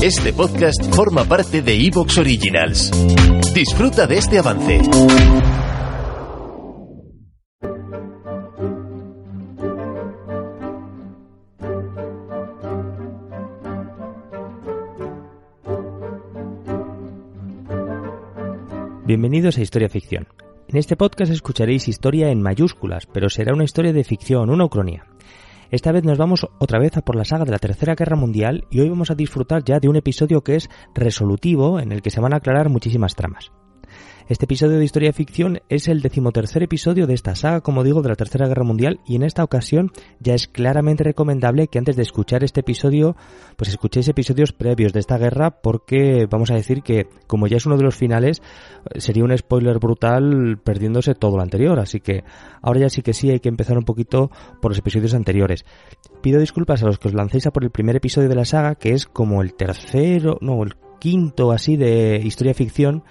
Este 0.00 0.32
podcast 0.32 0.94
forma 0.94 1.24
parte 1.24 1.60
de 1.60 1.74
Evox 1.74 2.18
Originals. 2.18 2.92
Disfruta 3.52 4.06
de 4.06 4.18
este 4.18 4.38
avance. 4.38 4.80
Bienvenidos 19.04 19.58
a 19.58 19.62
Historia 19.62 19.88
Ficción. 19.88 20.28
En 20.68 20.76
este 20.76 20.94
podcast 20.94 21.32
escucharéis 21.32 21.88
historia 21.88 22.30
en 22.30 22.40
mayúsculas, 22.40 23.06
pero 23.12 23.28
será 23.28 23.52
una 23.52 23.64
historia 23.64 23.92
de 23.92 24.04
ficción, 24.04 24.48
una 24.48 24.66
ucronía. 24.66 25.06
Esta 25.70 25.92
vez 25.92 26.02
nos 26.02 26.16
vamos 26.16 26.46
otra 26.58 26.78
vez 26.78 26.96
a 26.96 27.02
por 27.02 27.14
la 27.14 27.26
saga 27.26 27.44
de 27.44 27.50
la 27.50 27.58
Tercera 27.58 27.94
Guerra 27.94 28.16
Mundial 28.16 28.64
y 28.70 28.80
hoy 28.80 28.88
vamos 28.88 29.10
a 29.10 29.14
disfrutar 29.14 29.64
ya 29.64 29.80
de 29.80 29.88
un 29.88 29.96
episodio 29.96 30.42
que 30.42 30.56
es 30.56 30.70
resolutivo 30.94 31.78
en 31.78 31.92
el 31.92 32.00
que 32.00 32.10
se 32.10 32.20
van 32.20 32.32
a 32.32 32.36
aclarar 32.36 32.70
muchísimas 32.70 33.14
tramas. 33.14 33.52
Este 34.28 34.44
episodio 34.44 34.76
de 34.76 34.84
Historia 34.84 35.14
Ficción 35.14 35.60
es 35.70 35.88
el 35.88 36.02
decimotercer 36.02 36.62
episodio 36.62 37.06
de 37.06 37.14
esta 37.14 37.34
saga, 37.34 37.62
como 37.62 37.82
digo, 37.82 38.02
de 38.02 38.10
la 38.10 38.14
Tercera 38.14 38.46
Guerra 38.46 38.62
Mundial 38.62 39.00
y 39.06 39.16
en 39.16 39.22
esta 39.22 39.42
ocasión 39.42 39.90
ya 40.20 40.34
es 40.34 40.48
claramente 40.48 41.02
recomendable 41.02 41.68
que 41.68 41.78
antes 41.78 41.96
de 41.96 42.02
escuchar 42.02 42.44
este 42.44 42.60
episodio, 42.60 43.16
pues 43.56 43.70
escuchéis 43.70 44.06
episodios 44.06 44.52
previos 44.52 44.92
de 44.92 45.00
esta 45.00 45.16
guerra 45.16 45.62
porque 45.62 46.26
vamos 46.30 46.50
a 46.50 46.56
decir 46.56 46.82
que 46.82 47.06
como 47.26 47.46
ya 47.46 47.56
es 47.56 47.64
uno 47.64 47.78
de 47.78 47.84
los 47.84 47.96
finales, 47.96 48.42
sería 48.96 49.24
un 49.24 49.34
spoiler 49.34 49.78
brutal 49.78 50.60
perdiéndose 50.62 51.14
todo 51.14 51.38
lo 51.38 51.42
anterior, 51.42 51.80
así 51.80 52.00
que 52.00 52.22
ahora 52.60 52.80
ya 52.80 52.90
sí 52.90 53.00
que 53.00 53.14
sí 53.14 53.30
hay 53.30 53.40
que 53.40 53.48
empezar 53.48 53.78
un 53.78 53.84
poquito 53.84 54.30
por 54.60 54.72
los 54.72 54.78
episodios 54.78 55.14
anteriores. 55.14 55.64
Pido 56.20 56.38
disculpas 56.38 56.82
a 56.82 56.86
los 56.86 56.98
que 56.98 57.08
os 57.08 57.14
lancéis 57.14 57.46
a 57.46 57.50
por 57.50 57.64
el 57.64 57.70
primer 57.70 57.96
episodio 57.96 58.28
de 58.28 58.34
la 58.34 58.44
saga, 58.44 58.74
que 58.74 58.92
es 58.92 59.06
como 59.06 59.40
el 59.40 59.54
tercero, 59.54 60.36
no, 60.42 60.62
el 60.64 60.74
quinto 60.98 61.52
así 61.52 61.76
de 61.76 62.20
historia 62.22 62.54
ficción, 62.54 63.04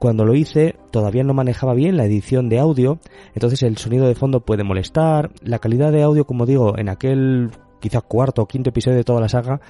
cuando 0.00 0.24
lo 0.24 0.34
hice 0.34 0.76
todavía 0.90 1.24
no 1.24 1.34
manejaba 1.34 1.74
bien 1.74 1.98
la 1.98 2.06
edición 2.06 2.48
de 2.48 2.58
audio, 2.58 2.98
entonces 3.34 3.62
el 3.62 3.76
sonido 3.76 4.08
de 4.08 4.14
fondo 4.14 4.40
puede 4.40 4.64
molestar, 4.64 5.30
la 5.42 5.58
calidad 5.58 5.92
de 5.92 6.02
audio, 6.02 6.24
como 6.24 6.46
digo, 6.46 6.78
en 6.78 6.88
aquel 6.88 7.50
quizá 7.80 8.00
cuarto 8.00 8.40
o 8.40 8.48
quinto 8.48 8.70
episodio 8.70 8.96
de 8.96 9.04
toda 9.04 9.20
la 9.20 9.28
saga, 9.28 9.60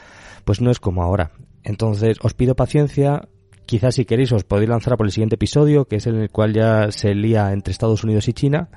pues 0.44 0.60
no 0.60 0.70
es 0.70 0.78
como 0.78 1.02
ahora. 1.02 1.32
Entonces 1.64 2.16
os 2.22 2.34
pido 2.34 2.54
paciencia, 2.54 3.28
quizás 3.66 3.96
si 3.96 4.04
queréis 4.04 4.30
os 4.30 4.44
podéis 4.44 4.70
lanzar 4.70 4.96
por 4.96 5.06
el 5.06 5.12
siguiente 5.12 5.34
episodio, 5.34 5.86
que 5.86 5.96
es 5.96 6.06
en 6.06 6.14
el 6.14 6.30
cual 6.30 6.54
ya 6.54 6.92
se 6.92 7.12
lía 7.12 7.52
entre 7.52 7.72
Estados 7.72 8.04
Unidos 8.04 8.28
y 8.28 8.32
China. 8.32 8.68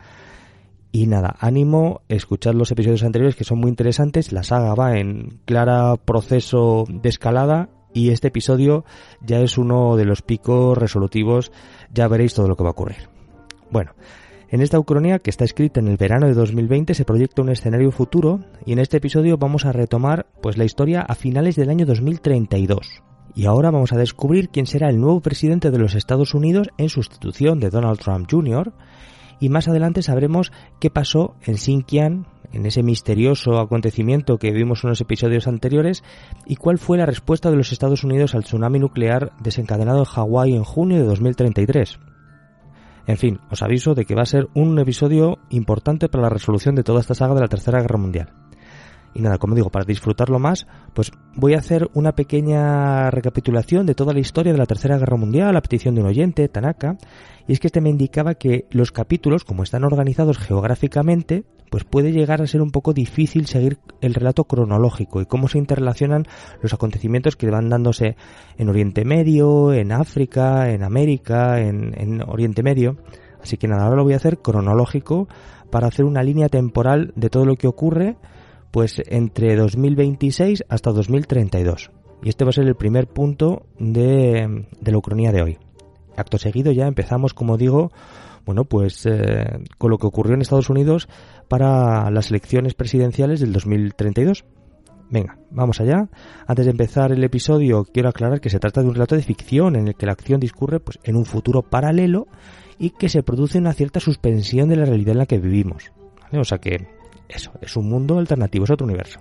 Y 0.91 1.05
nada, 1.05 1.35
ánimo, 1.39 2.01
escuchad 2.09 2.55
los 2.55 2.71
episodios 2.71 3.03
anteriores 3.03 3.35
que 3.35 3.43
son 3.43 3.59
muy 3.59 3.69
interesantes, 3.69 4.31
la 4.31 4.41
saga 4.41 4.73
va 4.73 4.97
en 4.97 5.39
clara 5.45 5.97
proceso 5.97 6.85
de 6.89 7.09
escalada 7.09 7.69
y 7.93 8.09
este 8.09 8.29
episodio 8.29 8.85
ya 9.21 9.39
es 9.39 9.57
uno 9.57 9.95
de 9.95 10.05
los 10.05 10.21
picos 10.21 10.77
resolutivos, 10.77 11.51
ya 11.93 12.07
veréis 12.07 12.33
todo 12.33 12.47
lo 12.47 12.55
que 12.55 12.63
va 12.63 12.69
a 12.69 12.73
ocurrir. 12.73 13.09
Bueno, 13.71 13.91
en 14.49 14.61
esta 14.61 14.77
ucronía 14.79 15.19
que 15.19 15.31
está 15.31 15.45
escrita 15.45 15.79
en 15.79 15.87
el 15.87 15.97
verano 15.97 16.27
de 16.27 16.35
2020 16.35 16.93
se 16.93 17.05
proyecta 17.05 17.41
un 17.41 17.49
escenario 17.49 17.91
futuro 17.91 18.41
y 18.65 18.73
en 18.73 18.79
este 18.79 18.97
episodio 18.97 19.37
vamos 19.37 19.65
a 19.65 19.71
retomar 19.71 20.27
pues 20.41 20.57
la 20.57 20.63
historia 20.63 21.01
a 21.01 21.15
finales 21.15 21.55
del 21.55 21.71
año 21.71 21.85
2032. 21.87 23.01
Y 23.35 23.45
ahora 23.45 23.71
vamos 23.71 23.93
a 23.93 23.97
descubrir 23.97 24.49
quién 24.49 24.67
será 24.67 24.89
el 24.89 24.99
nuevo 24.99 25.21
presidente 25.21 25.71
de 25.71 25.79
los 25.79 25.95
Estados 25.95 26.35
Unidos 26.35 26.69
en 26.77 26.89
sustitución 26.89 27.59
de 27.59 27.71
Donald 27.71 27.97
Trump 27.99 28.27
Jr. 28.29 28.73
Y 29.39 29.49
más 29.49 29.67
adelante 29.67 30.03
sabremos 30.03 30.51
qué 30.79 30.91
pasó 30.91 31.35
en 31.41 31.57
Xinjiang, 31.57 32.27
en 32.53 32.65
ese 32.65 32.83
misterioso 32.83 33.59
acontecimiento 33.59 34.37
que 34.37 34.51
vimos 34.51 34.83
en 34.83 34.91
los 34.91 35.01
episodios 35.01 35.47
anteriores 35.47 36.03
y 36.45 36.55
cuál 36.55 36.77
fue 36.77 36.97
la 36.97 37.05
respuesta 37.05 37.49
de 37.49 37.57
los 37.57 37.71
Estados 37.71 38.03
Unidos 38.03 38.35
al 38.35 38.43
tsunami 38.43 38.79
nuclear 38.79 39.33
desencadenado 39.41 39.99
en 39.99 40.05
Hawái 40.05 40.53
en 40.53 40.63
junio 40.63 40.97
de 40.97 41.03
2033. 41.03 41.99
En 43.05 43.17
fin, 43.17 43.39
os 43.51 43.61
aviso 43.61 43.95
de 43.95 44.05
que 44.05 44.15
va 44.15 44.21
a 44.21 44.27
ser 44.27 44.47
un 44.53 44.79
episodio 44.79 45.39
importante 45.49 46.07
para 46.07 46.23
la 46.23 46.29
resolución 46.29 46.75
de 46.75 46.83
toda 46.83 47.01
esta 47.01 47.15
saga 47.15 47.33
de 47.33 47.41
la 47.41 47.49
Tercera 47.49 47.81
Guerra 47.81 47.97
Mundial. 47.97 48.31
Y 49.15 49.21
nada, 49.21 49.37
como 49.37 49.55
digo, 49.55 49.69
para 49.69 49.85
disfrutarlo 49.85 50.39
más, 50.39 50.65
pues 50.93 51.11
voy 51.35 51.53
a 51.53 51.59
hacer 51.59 51.89
una 51.93 52.13
pequeña 52.13 53.11
recapitulación 53.11 53.85
de 53.85 53.93
toda 53.93 54.13
la 54.13 54.19
historia 54.19 54.53
de 54.53 54.57
la 54.57 54.65
Tercera 54.65 54.97
Guerra 54.97 55.17
Mundial 55.17 55.55
a 55.55 55.61
petición 55.61 55.93
de 55.93 56.01
un 56.01 56.07
oyente, 56.07 56.47
Tanaka, 56.47 56.97
y 57.47 57.53
es 57.53 57.59
que 57.59 57.67
este 57.67 57.81
me 57.81 57.89
indicaba 57.89 58.35
que 58.35 58.65
los 58.71 58.91
capítulos, 58.91 59.43
como 59.43 59.63
están 59.63 59.83
organizados 59.83 60.39
geográficamente, 60.39 61.43
pues 61.73 61.85
puede 61.85 62.11
llegar 62.11 62.39
a 62.39 62.45
ser 62.45 62.61
un 62.61 62.69
poco 62.69 62.93
difícil 62.93 63.47
seguir 63.47 63.79
el 63.99 64.13
relato 64.13 64.43
cronológico 64.43 65.21
y 65.21 65.25
cómo 65.25 65.47
se 65.47 65.57
interrelacionan 65.57 66.27
los 66.61 66.71
acontecimientos 66.71 67.35
que 67.35 67.49
van 67.49 67.67
dándose 67.67 68.15
en 68.59 68.69
Oriente 68.69 69.05
Medio, 69.05 69.73
en 69.73 69.91
África, 69.91 70.69
en 70.69 70.83
América, 70.83 71.59
en, 71.61 71.99
en 71.99 72.21
Oriente 72.21 72.61
Medio. 72.61 72.97
Así 73.41 73.57
que 73.57 73.67
nada, 73.67 73.85
ahora 73.85 73.95
lo 73.95 74.03
voy 74.03 74.13
a 74.13 74.17
hacer 74.17 74.37
cronológico 74.37 75.27
para 75.71 75.87
hacer 75.87 76.05
una 76.05 76.21
línea 76.21 76.47
temporal 76.47 77.11
de 77.15 77.31
todo 77.31 77.43
lo 77.43 77.55
que 77.55 77.65
ocurre 77.67 78.17
pues 78.69 79.01
entre 79.07 79.55
2026 79.55 80.65
hasta 80.69 80.91
2032. 80.91 81.89
Y 82.21 82.29
este 82.29 82.43
va 82.43 82.51
a 82.51 82.53
ser 82.53 82.67
el 82.67 82.75
primer 82.75 83.07
punto 83.07 83.63
de, 83.79 84.67
la 84.79 84.97
ucronía 84.99 85.31
de 85.31 85.41
hoy. 85.41 85.57
Acto 86.15 86.37
seguido 86.37 86.71
ya 86.71 86.85
empezamos, 86.85 87.33
como 87.33 87.57
digo, 87.57 87.91
bueno, 88.45 88.65
pues 88.65 89.05
eh, 89.05 89.59
con 89.77 89.91
lo 89.91 89.97
que 89.97 90.07
ocurrió 90.07 90.35
en 90.35 90.41
Estados 90.41 90.69
Unidos 90.69 91.07
para 91.47 92.09
las 92.11 92.29
elecciones 92.29 92.73
presidenciales 92.73 93.39
del 93.39 93.53
2032. 93.53 94.45
Venga, 95.09 95.37
vamos 95.51 95.79
allá. 95.79 96.09
Antes 96.47 96.65
de 96.65 96.71
empezar 96.71 97.11
el 97.11 97.23
episodio, 97.23 97.85
quiero 97.85 98.09
aclarar 98.09 98.41
que 98.41 98.49
se 98.49 98.59
trata 98.59 98.81
de 98.81 98.87
un 98.87 98.95
relato 98.95 99.15
de 99.15 99.21
ficción 99.21 99.75
en 99.75 99.87
el 99.89 99.95
que 99.95 100.05
la 100.05 100.13
acción 100.13 100.39
discurre 100.39 100.79
pues, 100.79 100.99
en 101.03 101.15
un 101.15 101.25
futuro 101.25 101.61
paralelo 101.61 102.27
y 102.79 102.91
que 102.91 103.09
se 103.09 103.23
produce 103.23 103.59
una 103.59 103.73
cierta 103.73 103.99
suspensión 103.99 104.69
de 104.69 104.75
la 104.75 104.85
realidad 104.85 105.11
en 105.11 105.19
la 105.19 105.25
que 105.25 105.37
vivimos. 105.37 105.91
O 106.31 106.43
sea 106.43 106.57
que 106.57 106.87
eso, 107.29 107.51
es 107.61 107.77
un 107.77 107.89
mundo 107.89 108.17
alternativo, 108.17 108.65
es 108.65 108.71
otro 108.71 108.85
universo. 108.87 109.19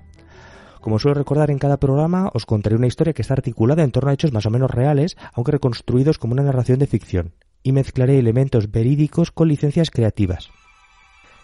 Como 0.81 0.99
suelo 0.99 1.15
recordar 1.15 1.50
en 1.50 1.59
cada 1.59 1.77
programa, 1.77 2.31
os 2.34 2.44
contaré 2.44 2.75
una 2.75 2.89
historia 2.89 3.12
que 3.12 3.22
está 3.22 3.34
articulada 3.34 3.84
en 3.84 3.93
torno 3.93 4.10
a 4.10 4.15
hechos 4.15 4.33
más 4.33 4.47
o 4.47 4.50
menos 4.50 4.71
reales, 4.71 5.16
aunque 5.33 5.53
reconstruidos 5.53 6.19
como 6.19 6.33
una 6.33 6.43
narración 6.43 6.78
de 6.78 6.87
ficción, 6.87 7.34
y 7.62 7.72
mezclaré 7.72 8.18
elementos 8.18 8.70
verídicos 8.70 9.30
con 9.30 9.48
licencias 9.48 9.90
creativas. 9.90 10.50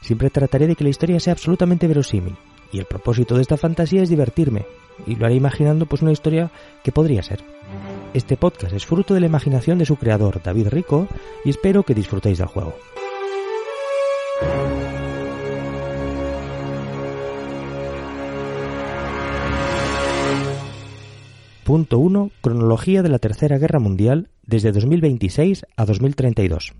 Siempre 0.00 0.30
trataré 0.30 0.66
de 0.66 0.76
que 0.76 0.84
la 0.84 0.90
historia 0.90 1.20
sea 1.20 1.32
absolutamente 1.32 1.86
verosímil, 1.86 2.36
y 2.72 2.78
el 2.78 2.86
propósito 2.86 3.36
de 3.36 3.42
esta 3.42 3.56
fantasía 3.56 4.02
es 4.02 4.08
divertirme, 4.08 4.66
y 5.06 5.16
lo 5.16 5.26
haré 5.26 5.34
imaginando 5.34 5.86
pues 5.86 6.02
una 6.02 6.12
historia 6.12 6.50
que 6.82 6.92
podría 6.92 7.22
ser. 7.22 7.42
Este 8.14 8.36
podcast 8.36 8.72
es 8.72 8.86
fruto 8.86 9.14
de 9.14 9.20
la 9.20 9.26
imaginación 9.26 9.78
de 9.78 9.86
su 9.86 9.96
creador, 9.96 10.42
David 10.42 10.68
Rico, 10.68 11.08
y 11.44 11.50
espero 11.50 11.82
que 11.82 11.94
disfrutéis 11.94 12.38
del 12.38 12.46
juego. 12.48 12.74
Punto 21.68 21.98
1. 21.98 22.30
Cronología 22.40 23.02
de 23.02 23.10
la 23.10 23.18
Tercera 23.18 23.58
Guerra 23.58 23.78
Mundial 23.78 24.30
desde 24.42 24.72
2026 24.72 25.66
a 25.76 25.84
2032. 25.84 26.72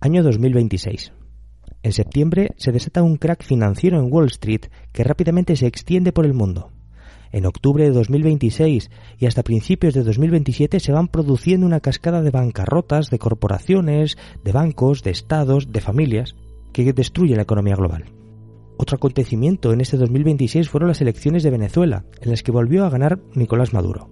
Año 0.00 0.22
2026. 0.22 1.12
En 1.82 1.92
septiembre 1.92 2.52
se 2.56 2.72
desata 2.72 3.02
un 3.02 3.18
crack 3.18 3.44
financiero 3.44 3.98
en 3.98 4.10
Wall 4.10 4.28
Street 4.28 4.62
que 4.92 5.04
rápidamente 5.04 5.56
se 5.56 5.66
extiende 5.66 6.10
por 6.10 6.24
el 6.24 6.32
mundo. 6.32 6.72
En 7.30 7.44
octubre 7.44 7.84
de 7.84 7.90
2026 7.90 8.90
y 9.18 9.26
hasta 9.26 9.42
principios 9.42 9.92
de 9.92 10.04
2027 10.04 10.80
se 10.80 10.92
van 10.92 11.08
produciendo 11.08 11.66
una 11.66 11.80
cascada 11.80 12.22
de 12.22 12.30
bancarrotas 12.30 13.10
de 13.10 13.18
corporaciones, 13.18 14.16
de 14.42 14.52
bancos, 14.52 15.02
de 15.02 15.10
estados, 15.10 15.70
de 15.70 15.82
familias, 15.82 16.34
que 16.72 16.94
destruye 16.94 17.36
la 17.36 17.42
economía 17.42 17.76
global. 17.76 18.06
Otro 18.80 18.94
acontecimiento 18.94 19.72
en 19.72 19.80
este 19.80 19.96
2026 19.96 20.68
fueron 20.68 20.86
las 20.88 21.00
elecciones 21.00 21.42
de 21.42 21.50
Venezuela, 21.50 22.04
en 22.20 22.30
las 22.30 22.44
que 22.44 22.52
volvió 22.52 22.84
a 22.84 22.90
ganar 22.90 23.18
Nicolás 23.34 23.74
Maduro. 23.74 24.08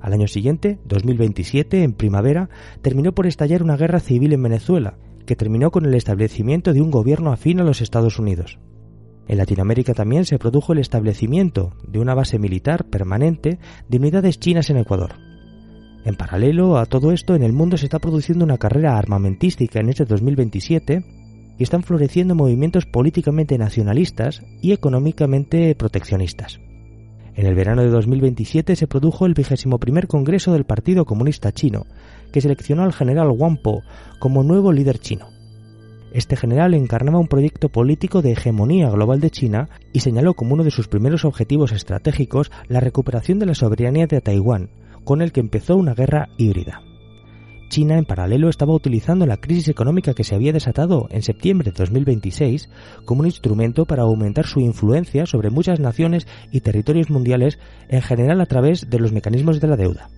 Al 0.00 0.14
año 0.14 0.26
siguiente, 0.26 0.78
2027, 0.86 1.84
en 1.84 1.92
primavera, 1.92 2.48
terminó 2.80 3.12
por 3.12 3.26
estallar 3.26 3.62
una 3.62 3.76
guerra 3.76 4.00
civil 4.00 4.32
en 4.32 4.42
Venezuela, 4.42 4.96
que 5.26 5.36
terminó 5.36 5.70
con 5.70 5.84
el 5.84 5.92
establecimiento 5.92 6.72
de 6.72 6.80
un 6.80 6.90
gobierno 6.90 7.30
afín 7.30 7.60
a 7.60 7.62
los 7.62 7.82
Estados 7.82 8.18
Unidos. 8.18 8.58
En 9.28 9.36
Latinoamérica 9.36 9.92
también 9.92 10.24
se 10.24 10.38
produjo 10.38 10.72
el 10.72 10.78
establecimiento 10.78 11.74
de 11.86 11.98
una 11.98 12.14
base 12.14 12.38
militar 12.38 12.86
permanente 12.86 13.58
de 13.86 13.98
unidades 13.98 14.40
chinas 14.40 14.70
en 14.70 14.78
Ecuador. 14.78 15.16
En 16.06 16.14
paralelo 16.16 16.78
a 16.78 16.86
todo 16.86 17.12
esto, 17.12 17.34
en 17.34 17.42
el 17.42 17.52
mundo 17.52 17.76
se 17.76 17.84
está 17.84 17.98
produciendo 17.98 18.46
una 18.46 18.56
carrera 18.56 18.96
armamentística 18.96 19.78
en 19.78 19.90
este 19.90 20.06
2027 20.06 21.19
y 21.60 21.62
están 21.62 21.82
floreciendo 21.82 22.34
movimientos 22.34 22.86
políticamente 22.86 23.58
nacionalistas 23.58 24.42
y 24.62 24.72
económicamente 24.72 25.74
proteccionistas. 25.74 26.58
En 27.34 27.44
el 27.44 27.54
verano 27.54 27.82
de 27.82 27.90
2027 27.90 28.74
se 28.76 28.86
produjo 28.86 29.26
el 29.26 29.34
vigésimo 29.34 29.78
primer 29.78 30.06
Congreso 30.06 30.54
del 30.54 30.64
Partido 30.64 31.04
Comunista 31.04 31.52
Chino, 31.52 31.84
que 32.32 32.40
seleccionó 32.40 32.82
al 32.82 32.94
general 32.94 33.28
Wang 33.28 33.60
Po 33.62 33.82
como 34.18 34.42
nuevo 34.42 34.72
líder 34.72 35.00
chino. 35.00 35.28
Este 36.14 36.34
general 36.34 36.72
encarnaba 36.72 37.18
un 37.18 37.28
proyecto 37.28 37.68
político 37.68 38.22
de 38.22 38.32
hegemonía 38.32 38.88
global 38.88 39.20
de 39.20 39.30
China 39.30 39.68
y 39.92 40.00
señaló 40.00 40.32
como 40.32 40.54
uno 40.54 40.64
de 40.64 40.70
sus 40.70 40.88
primeros 40.88 41.26
objetivos 41.26 41.72
estratégicos 41.72 42.50
la 42.68 42.80
recuperación 42.80 43.38
de 43.38 43.44
la 43.44 43.54
soberanía 43.54 44.06
de 44.06 44.22
Taiwán, 44.22 44.70
con 45.04 45.20
el 45.20 45.30
que 45.30 45.40
empezó 45.40 45.76
una 45.76 45.92
guerra 45.92 46.30
híbrida. 46.38 46.80
China, 47.70 47.96
en 47.96 48.04
paralelo, 48.04 48.50
estaba 48.50 48.74
utilizando 48.74 49.24
la 49.24 49.38
crisis 49.38 49.68
económica 49.68 50.12
que 50.12 50.24
se 50.24 50.34
había 50.34 50.52
desatado 50.52 51.06
en 51.10 51.22
septiembre 51.22 51.70
de 51.70 51.78
2026 51.78 52.68
como 53.06 53.20
un 53.20 53.26
instrumento 53.26 53.86
para 53.86 54.02
aumentar 54.02 54.46
su 54.46 54.60
influencia 54.60 55.24
sobre 55.24 55.48
muchas 55.48 55.80
naciones 55.80 56.26
y 56.50 56.60
territorios 56.60 57.08
mundiales, 57.08 57.58
en 57.88 58.02
general 58.02 58.40
a 58.42 58.46
través 58.46 58.90
de 58.90 58.98
los 58.98 59.12
mecanismos 59.12 59.60
de 59.60 59.68
la 59.68 59.76
deuda. 59.76 60.10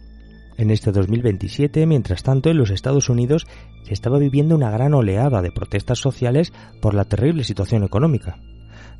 En 0.57 0.71
este 0.71 0.93
2027, 0.93 1.87
mientras 1.87 2.23
tanto, 2.23 2.51
en 2.51 2.57
los 2.57 2.71
Estados 2.71 3.09
Unidos 3.09 3.47
se 3.85 3.93
estaba 3.93 4.19
viviendo 4.19 4.57
una 4.57 4.71
gran 4.71 4.95
oleada 4.95 5.43
de 5.43 5.53
protestas 5.53 5.99
sociales 5.99 6.53
por 6.81 6.95
la 6.95 7.05
terrible 7.05 7.45
situación 7.45 7.85
económica. 7.85 8.39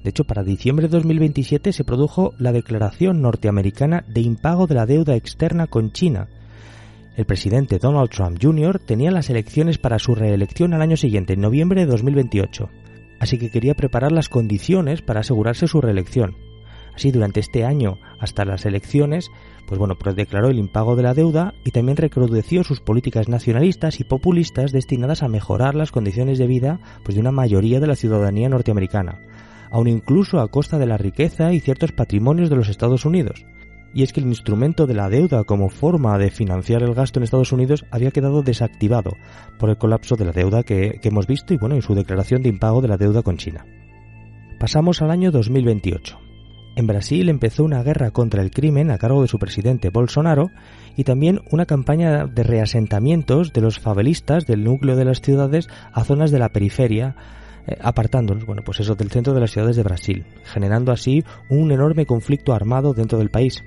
De 0.05 0.11
hecho, 0.11 0.25
para 0.25 0.43
diciembre 0.43 0.89
de 0.89 0.97
2027 0.97 1.73
se 1.73 1.85
produjo 1.85 2.35
la 2.39 2.53
declaración 2.53 3.23
norteamericana 3.23 4.05
de 4.09 4.21
impago 4.21 4.67
de 4.67 4.75
la 4.75 4.87
deuda 4.87 5.17
externa 5.17 5.69
con 5.69 5.93
China, 5.93 6.29
el 7.17 7.27
presidente 7.27 7.79
Donald 7.79 8.09
Trump 8.09 8.39
Jr. 8.41 8.79
tenía 8.79 9.11
las 9.11 9.29
elecciones 9.29 9.77
para 9.77 9.99
su 9.99 10.15
reelección 10.15 10.73
al 10.73 10.81
año 10.81 10.97
siguiente, 10.97 11.35
en 11.35 11.43
noviembre 11.43 11.83
de 11.83 11.87
2028, 11.87 12.71
así 13.21 13.39
que 13.39 13.51
quería 13.51 13.75
preparar 13.75 14.13
las 14.13 14.31
condiciones 14.31 15.03
para 15.03 15.21
asegurarse 15.21 15.67
su 15.67 15.81
reelección. 15.81 16.37
Así, 16.95 17.11
durante 17.11 17.41
este 17.41 17.65
año, 17.65 17.99
hasta 18.19 18.45
las 18.45 18.67
elecciones, 18.67 19.31
pues 19.67 19.79
bueno, 19.79 19.97
pues 19.99 20.17
declaró 20.17 20.49
el 20.49 20.59
impago 20.59 20.97
de 20.97 21.03
la 21.03 21.15
deuda 21.15 21.55
y 21.65 21.71
también 21.71 21.97
recrudeció 21.97 22.65
sus 22.65 22.81
políticas 22.81 23.29
nacionalistas 23.29 24.01
y 24.01 24.05
populistas 24.05 24.73
destinadas 24.73 25.23
a 25.23 25.29
mejorar 25.29 25.75
las 25.75 25.93
condiciones 25.93 26.39
de 26.39 26.47
vida 26.47 26.81
pues, 27.03 27.15
de 27.15 27.21
una 27.21 27.33
mayoría 27.33 27.81
de 27.81 27.87
la 27.87 27.97
ciudadanía 27.97 28.49
norteamericana, 28.49 29.21
aun 29.71 29.89
incluso 29.89 30.41
a 30.41 30.49
costa 30.49 30.79
de 30.79 30.87
la 30.87 30.99
riqueza 30.99 31.53
y 31.53 31.61
ciertos 31.61 31.93
patrimonios 31.93 32.51
de 32.51 32.57
los 32.57 32.69
Estados 32.69 33.05
Unidos 33.05 33.45
y 33.95 34.03
es 34.03 34.13
que 34.13 34.21
el 34.21 34.27
instrumento 34.27 34.87
de 34.87 34.95
la 34.95 35.09
deuda 35.09 35.45
como 35.45 35.69
forma 35.69 36.17
de 36.19 36.31
financiar 36.31 36.83
el 36.83 36.95
gasto 36.95 37.19
en 37.19 37.25
Estados 37.25 37.53
Unidos 37.53 37.85
había 37.91 38.11
quedado 38.11 38.43
desactivado 38.43 39.17
por 39.59 39.71
el 39.71 39.79
colapso 39.79 40.17
de 40.17 40.25
la 40.25 40.33
deuda 40.33 40.63
que, 40.63 41.01
hemos 41.03 41.27
visto 41.27 41.55
y 41.55 41.59
bueno, 41.59 41.75
en 41.75 41.83
su 41.83 41.95
declaración 41.95 42.43
de 42.43 42.49
impago 42.49 42.81
de 42.81 42.89
la 42.89 42.97
deuda 42.97 43.23
con 43.23 43.37
China. 43.37 43.65
Pasamos 44.59 45.03
al 45.03 45.11
año 45.11 45.31
2028. 45.31 46.19
En 46.75 46.87
Brasil 46.87 47.29
empezó 47.29 47.65
una 47.65 47.83
guerra 47.83 48.13
contra 48.13 48.43
el 48.43 48.51
crimen 48.51 48.91
a 48.91 48.97
cargo 48.97 49.21
de 49.21 49.29
su 49.29 49.39
presidente 49.39 49.91
Bolsonaro 49.91 50.51
y 50.97 51.05
también 51.05 51.41
una 51.51 51.67
campaña 51.67 52.27
de 52.27 52.43
reasentamientos 52.45 53.53
de 53.53 53.61
los 53.61 53.79
favelistas 53.79 54.47
del 54.47 54.65
núcleo 54.65 54.97
de 54.97 55.05
las 55.05 55.21
ciudades 55.21 55.69
a 55.93 56.05
zonas 56.05 56.31
de 56.31 56.39
la 56.39 56.49
periferia, 56.49 57.15
eh, 57.67 57.77
apartándolos, 57.81 58.47
bueno, 58.47 58.63
pues 58.65 58.81
eso 58.81 58.95
del 58.95 59.11
centro 59.11 59.35
de 59.35 59.41
las 59.41 59.51
ciudades 59.51 59.77
de 59.77 59.83
Brasil, 59.83 60.25
generando 60.45 60.93
así 60.93 61.25
un 61.51 61.73
enorme 61.73 62.07
conflicto 62.07 62.55
armado 62.55 62.95
dentro 62.95 63.19
del 63.19 63.29
país. 63.29 63.63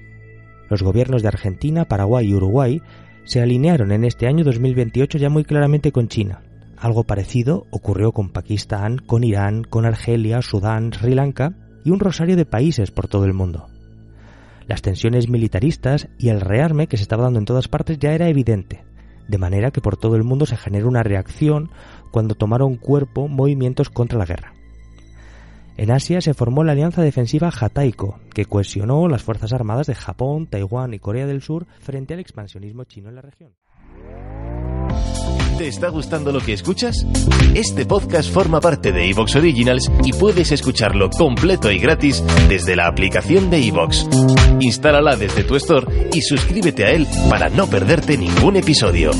Los 0.69 0.83
gobiernos 0.83 1.21
de 1.21 1.27
Argentina, 1.27 1.85
Paraguay 1.85 2.27
y 2.27 2.33
Uruguay 2.33 2.81
se 3.23 3.41
alinearon 3.41 3.91
en 3.91 4.03
este 4.03 4.27
año 4.27 4.43
2028 4.43 5.17
ya 5.17 5.29
muy 5.29 5.43
claramente 5.43 5.91
con 5.91 6.07
China. 6.07 6.41
Algo 6.77 7.03
parecido 7.03 7.65
ocurrió 7.71 8.11
con 8.11 8.29
Pakistán, 8.29 8.97
con 8.97 9.23
Irán, 9.23 9.63
con 9.63 9.85
Argelia, 9.85 10.41
Sudán, 10.41 10.91
Sri 10.93 11.15
Lanka 11.15 11.53
y 11.83 11.91
un 11.91 11.99
rosario 11.99 12.35
de 12.35 12.45
países 12.45 12.91
por 12.91 13.07
todo 13.07 13.25
el 13.25 13.33
mundo. 13.33 13.67
Las 14.67 14.81
tensiones 14.81 15.29
militaristas 15.29 16.07
y 16.17 16.29
el 16.29 16.41
rearme 16.41 16.87
que 16.87 16.97
se 16.97 17.03
estaba 17.03 17.23
dando 17.23 17.39
en 17.39 17.45
todas 17.45 17.67
partes 17.67 17.99
ya 17.99 18.13
era 18.13 18.27
evidente, 18.27 18.83
de 19.27 19.37
manera 19.37 19.71
que 19.71 19.81
por 19.81 19.95
todo 19.95 20.15
el 20.15 20.23
mundo 20.23 20.45
se 20.45 20.57
generó 20.57 20.87
una 20.87 21.03
reacción 21.03 21.69
cuando 22.11 22.35
tomaron 22.35 22.75
cuerpo 22.75 23.27
movimientos 23.27 23.89
contra 23.89 24.17
la 24.17 24.25
guerra. 24.25 24.54
En 25.77 25.91
Asia 25.91 26.21
se 26.21 26.33
formó 26.33 26.63
la 26.63 26.71
Alianza 26.71 27.01
Defensiva 27.01 27.51
Jataiko, 27.51 28.19
que 28.33 28.45
cohesionó 28.45 29.07
las 29.09 29.23
Fuerzas 29.23 29.51
Armadas 29.51 29.87
de 29.87 29.95
Japón, 29.95 30.47
Taiwán 30.47 30.93
y 30.93 30.99
Corea 30.99 31.27
del 31.27 31.41
Sur 31.41 31.67
frente 31.81 32.13
al 32.13 32.21
expansionismo 32.21 32.85
chino 32.85 33.09
en 33.09 33.15
la 33.15 33.21
región. 33.21 33.51
¿Te 35.57 35.67
está 35.67 35.89
gustando 35.89 36.33
lo 36.33 36.39
que 36.41 36.53
escuchas? 36.53 37.05
Este 37.53 37.85
podcast 37.85 38.29
forma 38.29 38.59
parte 38.59 38.91
de 38.91 39.09
Evox 39.09 39.37
Originals 39.37 39.89
y 40.03 40.11
puedes 40.11 40.51
escucharlo 40.51 41.09
completo 41.09 41.71
y 41.71 41.79
gratis 41.79 42.23
desde 42.49 42.75
la 42.75 42.87
aplicación 42.87 43.49
de 43.49 43.65
Evox. 43.65 44.05
Instálala 44.59 45.15
desde 45.15 45.45
tu 45.45 45.55
store 45.55 46.09
y 46.13 46.21
suscríbete 46.21 46.83
a 46.83 46.91
él 46.91 47.07
para 47.29 47.49
no 47.49 47.67
perderte 47.67 48.17
ningún 48.17 48.57
episodio. 48.57 49.11